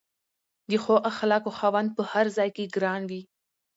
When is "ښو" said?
0.83-0.95